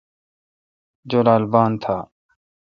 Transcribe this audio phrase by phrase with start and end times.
[1.09, 1.97] جولال بان تھا۔